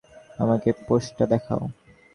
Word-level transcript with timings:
আমাকে 0.39 0.69
পোস্টটা 0.87 1.25
দেখাও। 1.25 1.63